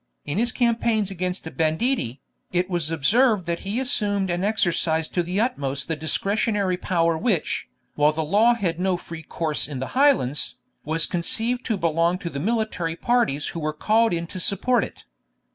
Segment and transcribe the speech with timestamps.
[0.25, 5.21] In his campaigns against the banditti, it was observed that he assumed and exercised to
[5.21, 9.89] the utmost the discretionary power which, while the law had no free course in the
[9.93, 14.83] Highlands, was conceived to belong to the military parties who were called in to support
[14.83, 15.05] it.